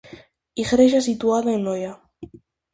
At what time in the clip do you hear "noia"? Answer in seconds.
1.65-1.93